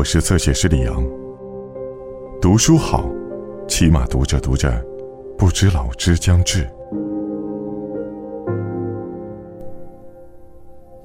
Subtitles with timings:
[0.00, 1.06] 我是侧写师李阳。
[2.40, 3.04] 读书好，
[3.68, 4.82] 起码读着读着，
[5.36, 6.66] 不知老之将至。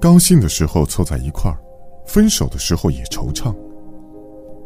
[0.00, 1.58] 高兴的时候凑在一块儿，
[2.06, 3.54] 分手的时候也惆怅。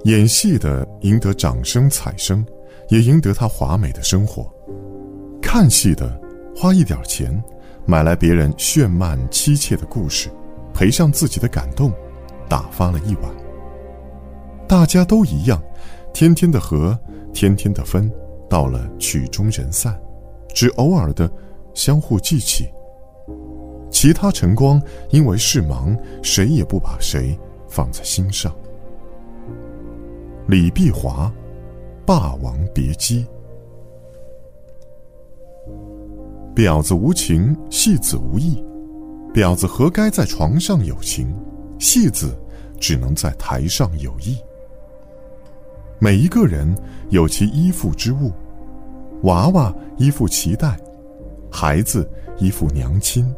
[0.05, 2.47] 演戏的赢得掌声彩声，
[2.89, 4.45] 也赢得他华美的生活；
[5.43, 6.09] 看戏的
[6.55, 7.43] 花一点钱，
[7.85, 10.29] 买来别人炫漫凄切的故事，
[10.73, 11.91] 赔上自己的感动，
[12.49, 13.40] 打发了一晚。
[14.71, 15.61] 大家都一样，
[16.15, 16.97] 天天的和，
[17.35, 18.09] 天天的分，
[18.49, 20.01] 到了曲终人散，
[20.55, 21.29] 只偶尔的
[21.75, 22.69] 相互记起。
[23.91, 27.37] 其他晨光因为事忙，谁也不把谁
[27.69, 28.55] 放在心上。
[30.47, 31.27] 李碧华，
[32.07, 33.27] 《霸王别姬》。
[36.55, 38.65] 婊子无情，戏子无义。
[39.35, 41.35] 婊子何该在床上有情？
[41.81, 42.39] 戏子
[42.79, 44.39] 只能在台上有义。
[46.03, 46.75] 每一个人
[47.11, 48.33] 有其依附之物，
[49.25, 50.75] 娃娃依附脐带，
[51.53, 53.31] 孩子依附娘亲，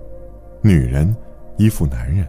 [0.60, 1.12] 女人
[1.56, 2.24] 依附男人。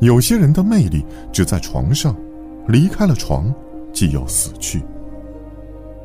[0.00, 2.16] 有些人的魅力只在床上，
[2.66, 3.54] 离开了床，
[3.92, 4.82] 即又死去。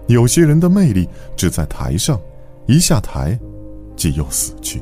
[0.05, 2.21] 有些人的魅力只在台上，
[2.67, 3.37] 一下台，
[3.95, 4.79] 即又死去。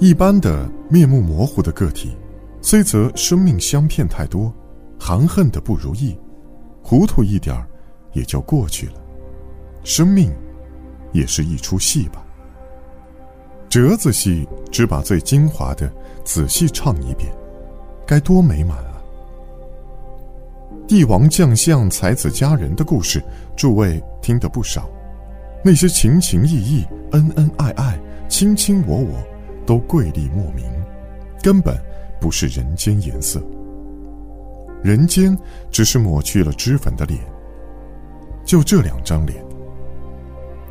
[0.00, 2.10] 一般的面目模糊的个体，
[2.60, 4.52] 虽则生命相片太多。
[4.98, 6.18] 含恨的不如意，
[6.82, 7.66] 糊涂一点儿，
[8.12, 8.94] 也就过去了。
[9.84, 10.32] 生命，
[11.12, 12.24] 也是一出戏吧。
[13.68, 15.92] 折子戏只把最精华的
[16.24, 17.30] 仔细唱一遍，
[18.06, 19.02] 该多美满啊！
[20.86, 23.22] 帝王将相、才子佳人的故事，
[23.56, 24.88] 诸位听得不少。
[25.62, 29.22] 那些情情意意、恩恩爱爱、卿卿我我，
[29.66, 30.64] 都贵丽莫名，
[31.42, 31.76] 根本
[32.18, 33.42] 不是人间颜色。
[34.82, 35.36] 人间
[35.70, 37.20] 只是抹去了脂粉的脸，
[38.44, 39.44] 就这两张脸。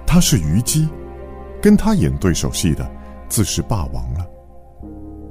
[0.06, 0.88] 他是虞姬，
[1.62, 2.90] 跟他演对手戏的，
[3.28, 4.26] 自是霸王了。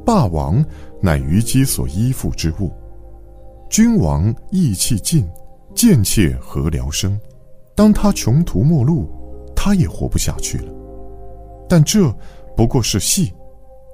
[0.04, 0.64] 霸王
[1.00, 2.70] 乃虞姬所依附之物。
[3.68, 5.26] 君王意气尽，
[5.74, 7.18] 贱妾何聊生？
[7.74, 9.10] 当他穷途末路，
[9.56, 10.72] 他也活不下去了。
[11.68, 12.14] 但这
[12.56, 13.34] 不过是戏，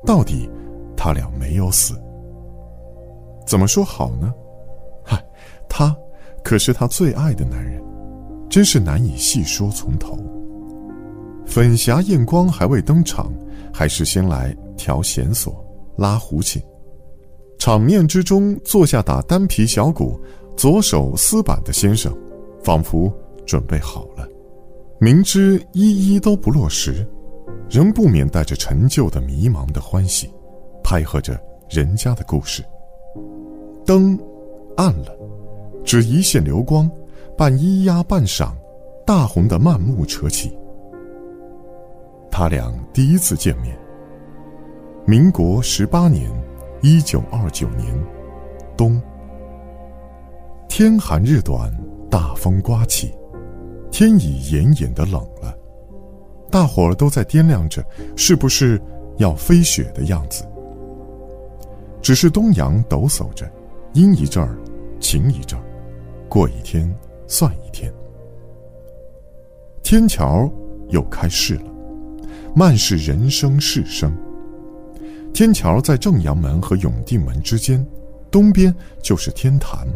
[0.04, 0.50] 到底
[0.96, 1.94] 他俩没有死。
[3.46, 4.34] 怎么说好呢？
[5.74, 5.96] 他
[6.44, 7.82] 可是他最爱的男人，
[8.50, 10.18] 真是难以细说从头。
[11.46, 13.32] 粉霞艳光还未登场，
[13.72, 15.64] 还是先来调弦索、
[15.96, 16.60] 拉胡琴。
[17.58, 20.20] 场面之中坐下打单皮小鼓、
[20.58, 22.14] 左手丝板的先生，
[22.62, 23.10] 仿佛
[23.46, 24.28] 准备好了。
[24.98, 27.06] 明知一一都不落实，
[27.70, 30.30] 仍不免带着陈旧的迷茫的欢喜，
[30.84, 31.40] 拍和着
[31.70, 32.62] 人家的故事。
[33.86, 34.18] 灯。
[34.74, 35.14] 暗了，
[35.84, 36.90] 只一线流光，
[37.36, 38.56] 半咿呀半赏，
[39.04, 40.56] 大红的漫幕扯起。
[42.30, 43.76] 他俩第一次见面。
[45.04, 46.30] 民国十八年，
[46.80, 47.86] 一九二九年，
[48.76, 49.00] 冬。
[50.68, 51.70] 天寒日短，
[52.08, 53.12] 大风刮起，
[53.90, 55.54] 天已炎炎的冷了。
[56.50, 57.84] 大伙儿都在掂量着，
[58.16, 58.80] 是不是
[59.18, 60.44] 要飞雪的样子。
[62.00, 63.50] 只是东阳抖擞着。
[63.94, 64.56] 阴一阵儿，
[65.00, 65.64] 晴一阵儿，
[66.32, 66.90] 过一天
[67.26, 67.92] 算一天。
[69.82, 70.50] 天桥
[70.88, 71.70] 又开市了，
[72.56, 74.10] 漫是人声市声。
[75.34, 77.86] 天桥在正阳门和永定门之间，
[78.30, 79.86] 东边就是天坛。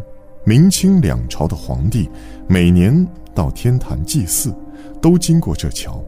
[0.45, 2.07] 明清两朝的皇帝
[2.47, 4.53] 每年到天坛祭祀，
[5.01, 5.99] 都经过这桥。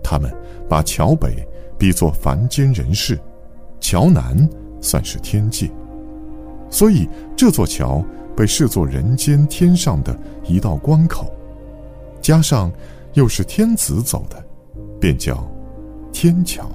[0.00, 0.32] 他们
[0.68, 1.44] 把桥北
[1.76, 3.18] 比作凡间人世，
[3.80, 4.48] 桥南
[4.80, 5.68] 算是天界。
[6.70, 8.00] 所以这座桥
[8.36, 11.32] 被视作人间天上的一道关口，
[12.20, 12.70] 加上
[13.14, 14.44] 又是天子走的，
[15.00, 15.50] 便叫
[16.12, 16.70] 天桥。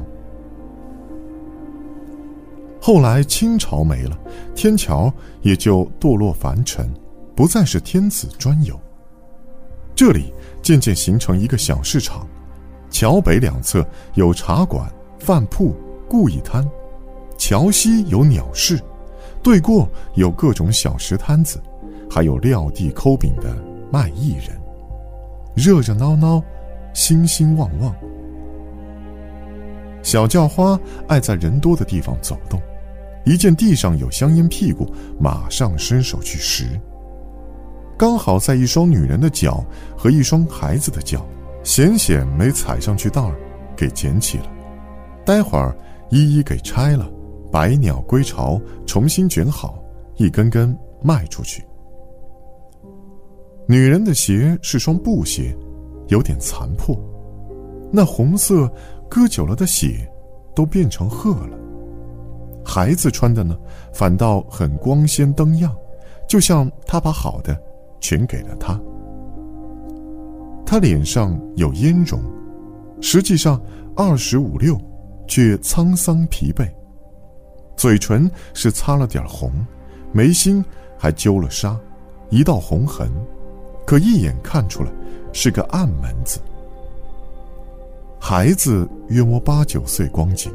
[2.81, 4.17] 后来清朝没了，
[4.55, 5.13] 天桥
[5.43, 6.91] 也就堕落凡尘，
[7.35, 8.77] 不再是天子专有。
[9.93, 10.33] 这里
[10.63, 12.27] 渐渐形成一个小市场，
[12.89, 13.85] 桥北两侧
[14.15, 15.75] 有茶馆、饭铺、
[16.09, 16.67] 故意摊，
[17.37, 18.79] 桥西有鸟市。
[19.43, 21.61] 对过有各种小食摊子，
[22.09, 23.55] 还有撂地抠饼的
[23.91, 24.59] 卖艺人，
[25.55, 26.41] 热热闹闹，
[26.93, 27.95] 兴兴旺旺。
[30.03, 32.61] 小叫花爱在人多的地方走动，
[33.25, 34.87] 一见地上有香烟屁股，
[35.19, 36.65] 马上伸手去拾。
[37.97, 39.63] 刚好在一双女人的脚
[39.95, 41.25] 和一双孩子的脚，
[41.63, 43.35] 险险没踩上去道儿，
[43.75, 44.45] 给捡起了，
[45.23, 45.75] 待会儿
[46.09, 47.07] 一一给拆了。
[47.51, 49.83] 百鸟归巢，重新卷好，
[50.15, 51.63] 一根根卖出去。
[53.67, 55.55] 女人的鞋是双布鞋，
[56.07, 56.97] 有点残破，
[57.91, 58.71] 那红色
[59.09, 60.09] 搁久了的血
[60.55, 61.57] 都变成褐了。
[62.63, 63.57] 孩子穿的呢，
[63.93, 65.75] 反倒很光鲜登样，
[66.27, 67.59] 就像他把好的
[67.99, 68.79] 全给了他。
[70.65, 72.21] 他脸上有烟容，
[73.01, 73.61] 实际上
[73.95, 74.79] 二十五六，
[75.27, 76.65] 却沧桑疲惫。
[77.81, 79.51] 嘴唇是擦了点红，
[80.11, 80.63] 眉心
[80.99, 81.75] 还揪了纱，
[82.29, 83.09] 一道红痕。
[83.87, 84.91] 可一眼看出来，
[85.33, 86.39] 是个暗门子。
[88.19, 90.53] 孩子约摸八九岁光景，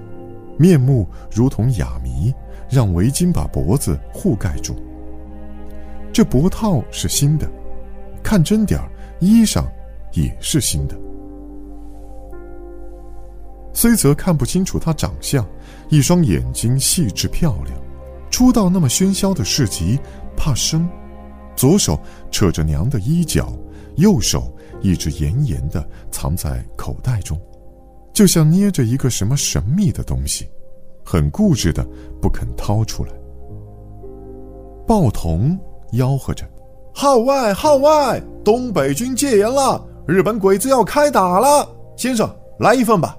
[0.56, 2.32] 面目如同哑谜，
[2.70, 4.76] 让围巾把脖子护盖住。
[6.12, 7.50] 这脖套是新的，
[8.22, 8.88] 看真点儿，
[9.18, 9.64] 衣裳
[10.12, 10.96] 也是新的。
[13.76, 15.46] 虽则看不清楚他长相，
[15.90, 17.78] 一双眼睛细致漂亮，
[18.30, 20.00] 初到那么喧嚣的市集，
[20.34, 20.88] 怕生。
[21.54, 22.00] 左手
[22.30, 23.52] 扯着娘的衣角，
[23.96, 24.50] 右手
[24.80, 27.38] 一直严严的藏在口袋中，
[28.14, 30.48] 就像捏着一个什么神秘的东西，
[31.04, 31.86] 很固执的
[32.18, 33.12] 不肯掏出来。
[34.86, 35.54] 报童
[35.92, 36.48] 吆喝着
[36.94, 38.22] ：“号外，号外！
[38.42, 41.68] 东北军戒严了，日本鬼子要开打了！
[41.94, 42.26] 先生，
[42.58, 43.18] 来一份吧。”